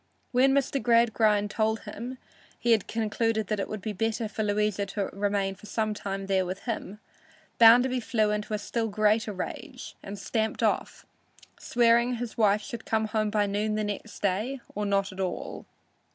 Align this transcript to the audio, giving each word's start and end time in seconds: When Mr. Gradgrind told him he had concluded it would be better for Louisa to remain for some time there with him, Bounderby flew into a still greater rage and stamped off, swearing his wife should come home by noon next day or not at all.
When 0.31 0.51
Mr. 0.51 0.81
Gradgrind 0.81 1.51
told 1.51 1.81
him 1.81 2.17
he 2.57 2.71
had 2.71 2.87
concluded 2.87 3.51
it 3.51 3.69
would 3.69 3.83
be 3.83 3.93
better 3.93 4.27
for 4.27 4.41
Louisa 4.41 4.87
to 4.87 5.11
remain 5.13 5.53
for 5.53 5.67
some 5.67 5.93
time 5.93 6.25
there 6.25 6.43
with 6.43 6.63
him, 6.63 6.99
Bounderby 7.59 7.99
flew 7.99 8.31
into 8.31 8.55
a 8.55 8.57
still 8.57 8.87
greater 8.87 9.31
rage 9.31 9.93
and 10.01 10.17
stamped 10.17 10.63
off, 10.63 11.05
swearing 11.59 12.15
his 12.15 12.35
wife 12.35 12.63
should 12.63 12.83
come 12.83 13.09
home 13.09 13.29
by 13.29 13.45
noon 13.45 13.75
next 13.75 14.23
day 14.23 14.59
or 14.73 14.87
not 14.87 15.11
at 15.11 15.19
all. 15.19 15.67